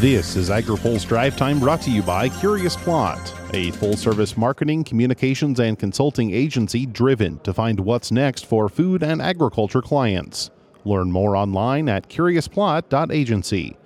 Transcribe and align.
This 0.00 0.36
is 0.36 0.48
AgriPulse 0.48 1.06
Drive 1.06 1.36
Time 1.36 1.60
brought 1.60 1.82
to 1.82 1.90
you 1.90 2.02
by 2.02 2.28
Curious 2.28 2.76
Plot, 2.76 3.20
a 3.52 3.70
full 3.72 3.96
service 3.96 4.36
marketing, 4.38 4.84
communications, 4.84 5.60
and 5.60 5.78
consulting 5.78 6.32
agency 6.32 6.86
driven 6.86 7.38
to 7.40 7.52
find 7.52 7.78
what's 7.78 8.10
next 8.10 8.46
for 8.46 8.70
food 8.70 9.02
and 9.02 9.20
agriculture 9.20 9.82
clients. 9.82 10.50
Learn 10.84 11.12
more 11.12 11.36
online 11.36 11.90
at 11.90 12.08
curiousplot.agency. 12.08 13.76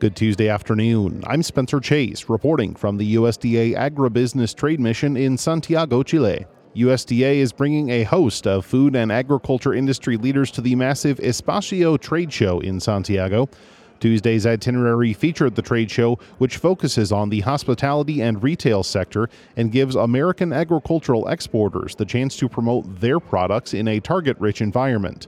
Good 0.00 0.14
Tuesday 0.14 0.48
afternoon. 0.50 1.24
I'm 1.26 1.42
Spencer 1.42 1.80
Chase, 1.80 2.28
reporting 2.28 2.74
from 2.74 2.98
the 2.98 3.14
USDA 3.14 3.74
Agribusiness 3.74 4.54
Trade 4.54 4.80
Mission 4.80 5.16
in 5.16 5.38
Santiago, 5.38 6.02
Chile. 6.02 6.44
USDA 6.76 7.36
is 7.36 7.52
bringing 7.52 7.88
a 7.90 8.02
host 8.02 8.46
of 8.46 8.66
food 8.66 8.94
and 8.96 9.10
agriculture 9.10 9.72
industry 9.72 10.16
leaders 10.16 10.50
to 10.50 10.60
the 10.60 10.74
massive 10.74 11.18
Espacio 11.18 11.98
trade 11.98 12.32
show 12.32 12.60
in 12.60 12.80
Santiago. 12.80 13.48
Tuesday's 14.00 14.46
itinerary 14.46 15.12
featured 15.12 15.54
the 15.54 15.62
trade 15.62 15.90
show, 15.90 16.18
which 16.38 16.58
focuses 16.58 17.12
on 17.12 17.30
the 17.30 17.40
hospitality 17.40 18.20
and 18.20 18.42
retail 18.42 18.82
sector 18.82 19.28
and 19.56 19.72
gives 19.72 19.94
American 19.94 20.52
agricultural 20.52 21.28
exporters 21.28 21.94
the 21.94 22.04
chance 22.04 22.36
to 22.36 22.48
promote 22.48 23.00
their 23.00 23.20
products 23.20 23.74
in 23.74 23.88
a 23.88 24.00
target 24.00 24.36
rich 24.38 24.60
environment. 24.60 25.26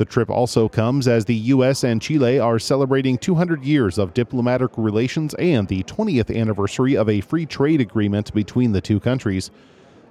The 0.00 0.06
trip 0.06 0.30
also 0.30 0.66
comes 0.66 1.06
as 1.06 1.26
the 1.26 1.34
U.S. 1.34 1.84
and 1.84 2.00
Chile 2.00 2.38
are 2.38 2.58
celebrating 2.58 3.18
200 3.18 3.62
years 3.62 3.98
of 3.98 4.14
diplomatic 4.14 4.70
relations 4.78 5.34
and 5.34 5.68
the 5.68 5.82
20th 5.82 6.34
anniversary 6.34 6.96
of 6.96 7.10
a 7.10 7.20
free 7.20 7.44
trade 7.44 7.82
agreement 7.82 8.32
between 8.32 8.72
the 8.72 8.80
two 8.80 8.98
countries. 8.98 9.50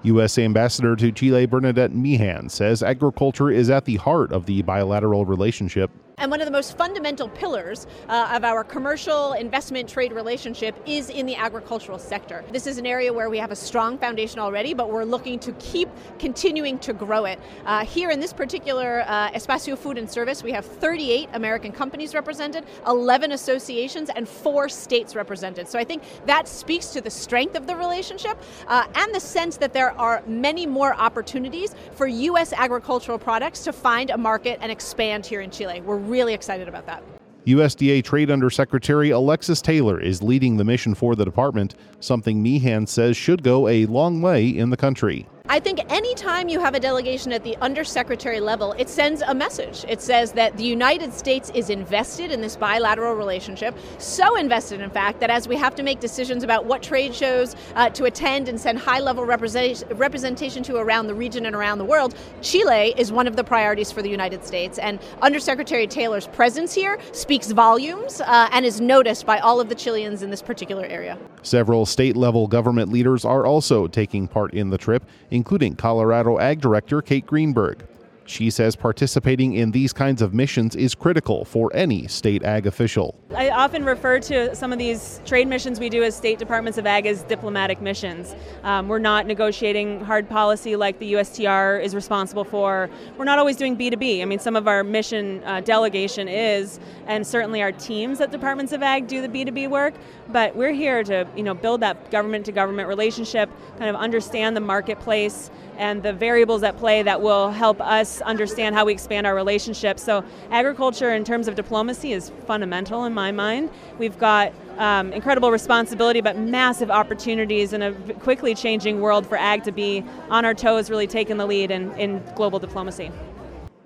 U.S. 0.03 0.37
Ambassador 0.37 0.95
to 0.95 1.11
Chile 1.11 1.47
Bernadette 1.47 1.95
Meehan 1.95 2.49
says 2.49 2.83
agriculture 2.83 3.49
is 3.49 3.71
at 3.71 3.85
the 3.85 3.95
heart 3.95 4.31
of 4.31 4.45
the 4.45 4.61
bilateral 4.61 5.25
relationship. 5.25 5.89
And 6.19 6.29
one 6.29 6.41
of 6.41 6.45
the 6.45 6.51
most 6.51 6.77
fundamental 6.77 7.29
pillars 7.29 7.87
uh, 8.09 8.31
of 8.33 8.43
our 8.43 8.65
commercial 8.65 9.33
investment 9.33 9.87
trade 9.87 10.11
relationship 10.11 10.75
is 10.85 11.09
in 11.09 11.25
the 11.25 11.35
agricultural 11.35 11.97
sector. 11.97 12.43
This 12.51 12.67
is 12.67 12.77
an 12.77 12.85
area 12.85 13.13
where 13.13 13.29
we 13.29 13.37
have 13.37 13.51
a 13.51 13.55
strong 13.55 13.97
foundation 13.97 14.37
already, 14.39 14.73
but 14.73 14.91
we're 14.91 15.05
looking 15.05 15.39
to 15.39 15.53
keep 15.53 15.87
continuing 16.19 16.77
to 16.79 16.91
grow 16.91 17.23
it. 17.23 17.39
Uh, 17.65 17.85
here 17.85 18.09
in 18.09 18.19
this 18.19 18.33
particular 18.33 19.05
uh, 19.07 19.31
Espacio 19.31 19.77
Food 19.77 19.97
and 19.97 20.11
Service, 20.11 20.43
we 20.43 20.51
have 20.51 20.65
38 20.65 21.29
American 21.33 21.71
companies 21.71 22.13
represented, 22.13 22.65
11 22.85 23.31
associations, 23.31 24.09
and 24.13 24.27
four 24.27 24.67
states 24.67 25.15
represented. 25.15 25.69
So 25.69 25.79
I 25.79 25.85
think 25.85 26.03
that 26.25 26.49
speaks 26.49 26.87
to 26.87 26.99
the 26.99 27.09
strength 27.09 27.55
of 27.55 27.65
the 27.65 27.77
relationship 27.77 28.37
uh, 28.67 28.85
and 28.93 29.15
the 29.15 29.21
sense 29.21 29.55
that 29.55 29.71
there 29.71 29.97
are 29.97 30.21
many 30.27 30.65
more 30.65 30.93
opportunities 30.95 31.75
for 31.93 32.07
U.S. 32.07 32.51
agricultural 32.51 33.17
products 33.17 33.63
to 33.63 33.71
find 33.71 34.09
a 34.09 34.17
market 34.17 34.59
and 34.61 34.69
expand 34.69 35.25
here 35.25 35.39
in 35.39 35.49
Chile. 35.49 35.79
We're 35.79 36.08
really 36.09 36.33
excited 36.33 36.67
about 36.67 36.85
that. 36.87 37.03
USDA 37.45 38.03
Trade 38.03 38.29
Undersecretary 38.29 39.11
Alexis 39.11 39.61
Taylor 39.61 39.99
is 39.99 40.21
leading 40.21 40.57
the 40.57 40.63
mission 40.63 40.93
for 40.93 41.15
the 41.15 41.25
department, 41.25 41.75
something 41.99 42.43
Meehan 42.43 42.85
says 42.85 43.15
should 43.15 43.43
go 43.43 43.67
a 43.67 43.85
long 43.85 44.21
way 44.21 44.47
in 44.47 44.69
the 44.69 44.77
country. 44.77 45.25
I 45.51 45.59
think 45.59 45.79
anytime 45.91 46.47
you 46.47 46.59
have 46.59 46.75
a 46.75 46.79
delegation 46.79 47.33
at 47.33 47.43
the 47.43 47.57
undersecretary 47.57 48.39
level, 48.39 48.73
it 48.73 48.87
sends 48.87 49.23
a 49.23 49.33
message. 49.33 49.83
It 49.89 49.99
says 49.99 50.31
that 50.33 50.55
the 50.57 50.63
United 50.63 51.11
States 51.11 51.49
is 51.55 51.71
invested 51.71 52.29
in 52.29 52.39
this 52.39 52.55
bilateral 52.55 53.15
relationship, 53.15 53.75
so 53.97 54.35
invested, 54.35 54.79
in 54.79 54.91
fact, 54.91 55.19
that 55.21 55.31
as 55.31 55.47
we 55.47 55.55
have 55.55 55.73
to 55.73 55.81
make 55.81 55.99
decisions 55.99 56.43
about 56.43 56.65
what 56.65 56.83
trade 56.83 57.15
shows 57.15 57.55
uh, 57.73 57.89
to 57.89 58.05
attend 58.05 58.47
and 58.47 58.61
send 58.61 58.77
high 58.77 58.99
level 58.99 59.25
representation 59.25 60.61
to 60.61 60.77
around 60.77 61.07
the 61.07 61.15
region 61.15 61.47
and 61.47 61.55
around 61.55 61.79
the 61.79 61.85
world, 61.85 62.13
Chile 62.43 62.93
is 62.95 63.11
one 63.11 63.25
of 63.25 63.35
the 63.35 63.43
priorities 63.43 63.91
for 63.91 64.03
the 64.03 64.09
United 64.09 64.45
States. 64.45 64.77
And 64.77 64.99
Undersecretary 65.23 65.87
Taylor's 65.87 66.27
presence 66.27 66.75
here 66.75 66.99
speaks 67.11 67.49
volumes 67.49 68.21
uh, 68.21 68.49
and 68.51 68.67
is 68.67 68.79
noticed 68.79 69.25
by 69.25 69.39
all 69.39 69.59
of 69.59 69.67
the 69.67 69.75
Chileans 69.75 70.21
in 70.21 70.29
this 70.29 70.43
particular 70.43 70.85
area. 70.85 71.17
Several 71.41 71.87
state 71.87 72.15
level 72.15 72.45
government 72.45 72.91
leaders 72.91 73.25
are 73.25 73.47
also 73.47 73.87
taking 73.87 74.27
part 74.27 74.53
in 74.53 74.69
the 74.69 74.77
trip, 74.77 75.03
including 75.31 75.38
Colorado 75.77 76.39
Ag 76.39 76.61
Director 76.61 77.01
Kate 77.01 77.25
Greenberg. 77.25 77.85
She 78.29 78.51
says 78.51 78.75
participating 78.75 79.53
in 79.53 79.71
these 79.71 79.91
kinds 79.91 80.21
of 80.21 80.35
missions 80.35 80.75
is 80.75 80.93
critical 80.93 81.45
for 81.45 81.71
any 81.75 82.07
state 82.07 82.43
ag 82.43 82.67
official. 82.67 83.15
I 83.35 83.49
often 83.49 83.83
refer 83.83 84.19
to 84.19 84.55
some 84.55 84.71
of 84.71 84.77
these 84.77 85.19
trade 85.25 85.47
missions 85.47 85.79
we 85.79 85.89
do 85.89 86.03
as 86.03 86.15
state 86.15 86.37
departments 86.37 86.77
of 86.77 86.85
ag 86.85 87.07
as 87.07 87.23
diplomatic 87.23 87.81
missions. 87.81 88.35
Um, 88.61 88.87
we're 88.87 88.99
not 88.99 89.25
negotiating 89.25 90.05
hard 90.05 90.29
policy 90.29 90.75
like 90.75 90.99
the 90.99 91.13
USTR 91.13 91.83
is 91.83 91.95
responsible 91.95 92.43
for. 92.43 92.87
We're 93.17 93.25
not 93.25 93.39
always 93.39 93.57
doing 93.57 93.75
B2B. 93.75 94.21
I 94.21 94.25
mean, 94.25 94.37
some 94.37 94.55
of 94.55 94.67
our 94.67 94.83
mission 94.83 95.43
uh, 95.43 95.61
delegation 95.61 96.27
is, 96.27 96.79
and 97.07 97.25
certainly 97.25 97.63
our 97.63 97.71
teams 97.71 98.21
at 98.21 98.29
departments 98.29 98.73
of 98.73 98.83
ag 98.83 99.07
do 99.07 99.25
the 99.25 99.27
B2B 99.27 99.71
work, 99.71 99.95
but 100.27 100.55
we're 100.55 100.71
here 100.71 101.03
to 101.03 101.27
you 101.35 101.41
know, 101.41 101.55
build 101.55 101.81
that 101.81 102.11
government 102.11 102.45
to 102.45 102.51
government 102.51 102.87
relationship, 102.87 103.49
kind 103.79 103.89
of 103.89 103.95
understand 103.95 104.55
the 104.55 104.61
marketplace 104.61 105.49
and 105.79 106.03
the 106.03 106.13
variables 106.13 106.61
at 106.61 106.77
play 106.77 107.01
that 107.01 107.21
will 107.21 107.49
help 107.49 107.81
us 107.81 108.21
understand 108.21 108.75
how 108.75 108.85
we 108.85 108.91
expand 108.91 109.25
our 109.25 109.33
relationships. 109.33 110.03
So, 110.03 110.23
agriculture 110.51 111.13
in 111.13 111.23
terms 111.23 111.47
of 111.47 111.55
diplomacy 111.55 112.13
is 112.13 112.29
fundamental 112.45 113.05
in 113.05 113.13
my 113.13 113.31
mind. 113.31 113.71
We've 113.97 114.19
got 114.19 114.53
um, 114.77 115.13
incredible 115.13 115.51
responsibility, 115.51 116.21
but 116.21 116.37
massive 116.37 116.91
opportunities 116.91 117.73
in 117.73 117.81
a 117.81 117.93
quickly 118.15 118.53
changing 118.53 118.99
world 118.99 119.25
for 119.25 119.37
ag 119.37 119.63
to 119.63 119.71
be 119.71 120.03
on 120.29 120.45
our 120.45 120.53
toes, 120.53 120.89
really 120.89 121.07
taking 121.07 121.37
the 121.37 121.45
lead 121.45 121.71
in, 121.71 121.91
in 121.93 122.21
global 122.35 122.59
diplomacy. 122.59 123.09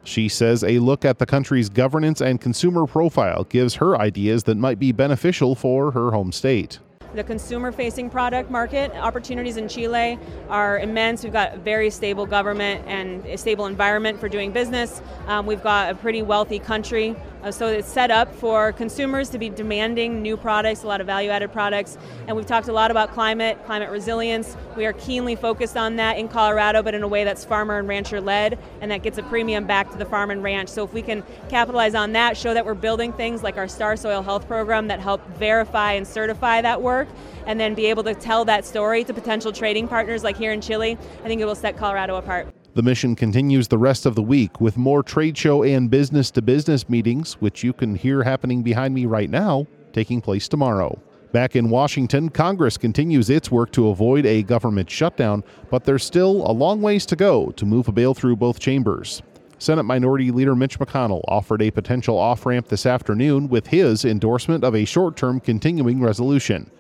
She 0.03 0.27
says 0.27 0.63
a 0.63 0.79
look 0.79 1.05
at 1.05 1.19
the 1.19 1.25
country's 1.25 1.69
governance 1.69 2.21
and 2.21 2.41
consumer 2.41 2.85
profile 2.87 3.45
gives 3.45 3.75
her 3.75 3.97
ideas 3.97 4.43
that 4.43 4.57
might 4.57 4.79
be 4.79 4.91
beneficial 4.91 5.55
for 5.55 5.91
her 5.91 6.11
home 6.11 6.31
state. 6.31 6.79
The 7.13 7.23
consumer 7.23 7.71
facing 7.71 8.09
product 8.09 8.49
market 8.49 8.91
opportunities 8.95 9.57
in 9.57 9.67
Chile 9.67 10.17
are 10.49 10.79
immense. 10.79 11.23
We've 11.23 11.31
got 11.31 11.53
a 11.53 11.57
very 11.57 11.91
stable 11.91 12.25
government 12.25 12.83
and 12.87 13.23
a 13.27 13.37
stable 13.37 13.67
environment 13.67 14.19
for 14.19 14.27
doing 14.27 14.51
business. 14.51 14.99
Um, 15.27 15.45
we've 15.45 15.61
got 15.61 15.91
a 15.91 15.95
pretty 15.95 16.23
wealthy 16.23 16.57
country 16.57 17.15
uh, 17.43 17.51
so 17.51 17.67
it's 17.67 17.87
set 17.87 18.09
up 18.09 18.33
for 18.35 18.71
consumers 18.71 19.29
to 19.29 19.37
be 19.37 19.49
demanding 19.49 20.21
new 20.21 20.37
products, 20.37 20.83
a 20.83 20.87
lot 20.87 21.01
of 21.01 21.07
value 21.07 21.29
added 21.29 21.51
products. 21.51 21.97
And 22.27 22.37
we've 22.37 22.45
talked 22.45 22.67
a 22.69 22.73
lot 22.73 22.89
about 22.89 23.11
climate, 23.11 23.63
climate 23.65 23.89
resilience. 23.89 24.55
We 24.77 24.85
are 24.85 24.93
keenly 24.93 25.35
focused 25.35 25.75
on 25.75 25.97
that 25.97 26.17
in 26.17 26.29
Colorado, 26.29 26.81
but 26.81 26.93
in 26.93 27.03
a 27.03 27.07
way 27.07 27.23
that's 27.23 27.43
farmer 27.43 27.77
and 27.79 27.87
rancher 27.87 28.21
led, 28.21 28.57
and 28.81 28.91
that 28.91 29.03
gets 29.03 29.17
a 29.17 29.23
premium 29.23 29.65
back 29.65 29.91
to 29.91 29.97
the 29.97 30.05
farm 30.05 30.31
and 30.31 30.41
ranch. 30.41 30.69
So 30.69 30.83
if 30.83 30.93
we 30.93 31.01
can 31.01 31.23
capitalize 31.49 31.95
on 31.95 32.13
that, 32.13 32.37
show 32.37 32.53
that 32.53 32.65
we're 32.65 32.73
building 32.73 33.11
things 33.11 33.43
like 33.43 33.57
our 33.57 33.67
Star 33.67 33.97
Soil 33.97 34.21
Health 34.21 34.47
Program 34.47 34.87
that 34.87 34.99
help 34.99 35.25
verify 35.37 35.93
and 35.93 36.07
certify 36.07 36.61
that 36.61 36.81
work, 36.81 37.07
and 37.45 37.59
then 37.59 37.73
be 37.73 37.87
able 37.87 38.03
to 38.03 38.13
tell 38.13 38.45
that 38.45 38.65
story 38.65 39.03
to 39.03 39.13
potential 39.13 39.51
trading 39.51 39.87
partners 39.87 40.23
like 40.23 40.37
here 40.37 40.53
in 40.53 40.61
Chile, 40.61 40.97
I 41.23 41.27
think 41.27 41.41
it 41.41 41.45
will 41.45 41.55
set 41.55 41.75
Colorado 41.75 42.15
apart. 42.15 42.52
The 42.75 42.81
mission 42.81 43.15
continues 43.15 43.67
the 43.67 43.77
rest 43.77 44.07
of 44.07 44.15
the 44.15 44.23
week 44.23 44.59
with 44.59 44.77
more 44.77 45.03
trade 45.03 45.37
show 45.37 45.61
and 45.61 45.91
business 45.91 46.31
to 46.31 46.41
business 46.41 46.89
meetings, 46.89 47.33
which 47.33 47.63
you 47.63 47.71
can 47.71 47.93
hear 47.93 48.23
happening 48.23 48.63
behind 48.63 48.95
me 48.95 49.05
right 49.05 49.29
now, 49.29 49.67
taking 49.91 50.21
place 50.21 50.47
tomorrow. 50.47 50.99
Back 51.33 51.55
in 51.55 51.69
Washington, 51.69 52.29
Congress 52.29 52.75
continues 52.77 53.29
its 53.29 53.51
work 53.51 53.71
to 53.73 53.89
avoid 53.89 54.25
a 54.25 54.41
government 54.41 54.89
shutdown, 54.89 55.43
but 55.69 55.83
there's 55.83 56.03
still 56.03 56.49
a 56.49 56.51
long 56.51 56.81
ways 56.81 57.05
to 57.07 57.15
go 57.15 57.51
to 57.51 57.65
move 57.65 57.89
a 57.89 57.91
bill 57.91 58.15
through 58.15 58.37
both 58.37 58.59
chambers. 58.59 59.21
Senate 59.59 59.83
Minority 59.83 60.31
Leader 60.31 60.55
Mitch 60.55 60.79
McConnell 60.79 61.23
offered 61.27 61.61
a 61.61 61.69
potential 61.69 62.17
off 62.17 62.43
ramp 62.43 62.69
this 62.69 62.87
afternoon 62.87 63.49
with 63.49 63.67
his 63.67 64.03
endorsement 64.03 64.63
of 64.63 64.75
a 64.75 64.83
short 64.83 65.15
term 65.15 65.39
continuing 65.39 66.01
resolution. 66.01 66.71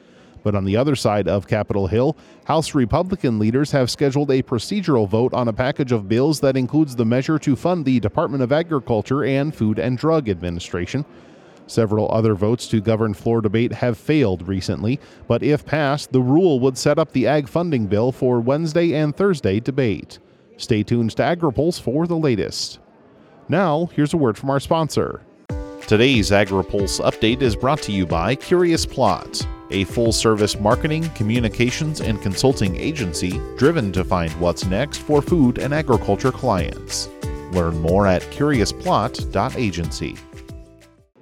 But 0.43 0.55
on 0.55 0.65
the 0.65 0.75
other 0.75 0.95
side 0.95 1.27
of 1.27 1.47
Capitol 1.47 1.87
Hill, 1.87 2.17
House 2.45 2.75
Republican 2.75 3.39
leaders 3.39 3.71
have 3.71 3.89
scheduled 3.89 4.29
a 4.29 4.43
procedural 4.43 5.07
vote 5.07 5.33
on 5.33 5.47
a 5.47 5.53
package 5.53 5.93
of 5.93 6.09
bills 6.09 6.41
that 6.41 6.57
includes 6.57 6.95
the 6.95 7.05
measure 7.05 7.39
to 7.39 7.55
fund 7.55 7.85
the 7.85 8.01
Department 8.01 8.43
of 8.43 8.51
Agriculture 8.51 9.23
and 9.23 9.55
Food 9.55 9.79
and 9.79 9.97
Drug 9.97 10.27
Administration. 10.27 11.05
Several 11.65 12.11
other 12.11 12.35
votes 12.35 12.67
to 12.67 12.81
govern 12.81 13.13
floor 13.13 13.39
debate 13.39 13.71
have 13.71 13.97
failed 13.97 14.45
recently, 14.49 14.99
but 15.29 15.41
if 15.41 15.65
passed, 15.65 16.11
the 16.11 16.19
rule 16.19 16.59
would 16.59 16.77
set 16.77 16.99
up 16.99 17.13
the 17.13 17.25
ag 17.25 17.47
funding 17.47 17.87
bill 17.87 18.11
for 18.11 18.41
Wednesday 18.41 18.93
and 18.93 19.15
Thursday 19.15 19.61
debate. 19.61 20.19
Stay 20.57 20.83
tuned 20.83 21.11
to 21.11 21.23
AgriPulse 21.23 21.79
for 21.79 22.05
the 22.05 22.17
latest. 22.17 22.79
Now, 23.47 23.89
here's 23.93 24.13
a 24.13 24.17
word 24.17 24.37
from 24.37 24.49
our 24.49 24.59
sponsor. 24.59 25.21
Today's 25.87 26.31
AgriPulse 26.31 27.01
update 27.01 27.41
is 27.41 27.55
brought 27.55 27.81
to 27.83 27.93
you 27.93 28.05
by 28.05 28.35
Curious 28.35 28.85
Plot 28.85 29.45
a 29.73 29.83
full 29.83 30.11
service 30.11 30.59
marketing, 30.59 31.09
communications, 31.09 31.99
and 31.99 32.21
consulting 32.21 32.75
agency 32.77 33.41
driven 33.57 33.91
to 33.91 34.03
find 34.03 34.31
what's 34.39 34.65
next 34.65 34.99
for 34.99 35.21
food 35.21 35.57
and 35.57 35.73
agriculture 35.73 36.31
clients. 36.31 37.09
Learn 37.51 37.79
more 37.79 38.07
at 38.07 38.21
curiousplot.agency. 38.23 40.17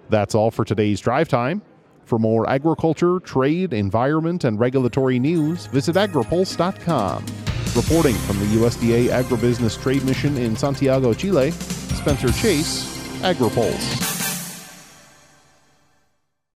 That's 0.09 0.36
all 0.36 0.51
for 0.51 0.65
today's 0.65 1.00
drive 1.00 1.30
time. 1.30 1.62
For 2.06 2.19
more 2.19 2.50
agriculture, 2.50 3.19
trade, 3.21 3.74
environment, 3.74 4.44
and 4.44 4.59
regulatory 4.59 5.18
news, 5.18 5.68
visit 5.68 5.95
agripulse.com. 5.95 7.25
Reporting 7.74 8.15
from 8.15 8.38
the 8.39 8.45
USDA 8.57 9.07
Agribusiness 9.07 9.81
Trade 9.81 10.03
Mission 10.03 10.38
in 10.38 10.57
Santiago, 10.57 11.13
Chile, 11.13 11.51
Spencer 11.51 12.31
Chase, 12.33 12.86
AgriPulse. 13.21 14.20